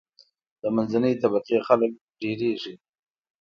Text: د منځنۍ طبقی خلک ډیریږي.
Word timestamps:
د 0.61 0.63
منځنۍ 0.75 1.13
طبقی 1.23 1.57
خلک 1.67 1.91
ډیریږي. 2.19 2.73